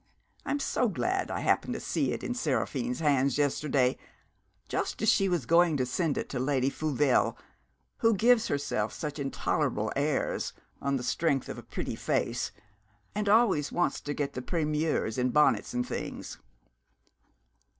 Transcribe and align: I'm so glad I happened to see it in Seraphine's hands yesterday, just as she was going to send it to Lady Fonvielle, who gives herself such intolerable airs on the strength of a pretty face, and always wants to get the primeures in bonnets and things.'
I'm 0.47 0.59
so 0.59 0.89
glad 0.89 1.29
I 1.29 1.41
happened 1.41 1.75
to 1.75 1.79
see 1.79 2.11
it 2.11 2.23
in 2.23 2.33
Seraphine's 2.33 3.01
hands 3.01 3.37
yesterday, 3.37 3.99
just 4.67 4.99
as 5.03 5.09
she 5.09 5.29
was 5.29 5.45
going 5.45 5.77
to 5.77 5.85
send 5.85 6.17
it 6.17 6.27
to 6.29 6.39
Lady 6.39 6.71
Fonvielle, 6.71 7.37
who 7.97 8.15
gives 8.15 8.47
herself 8.47 8.93
such 8.93 9.19
intolerable 9.19 9.91
airs 9.95 10.53
on 10.81 10.95
the 10.95 11.03
strength 11.03 11.49
of 11.49 11.59
a 11.59 11.61
pretty 11.61 11.95
face, 11.95 12.51
and 13.13 13.29
always 13.29 13.71
wants 13.71 14.01
to 14.01 14.15
get 14.15 14.33
the 14.33 14.41
primeures 14.41 15.19
in 15.19 15.29
bonnets 15.29 15.71
and 15.71 15.85
things.' 15.87 16.39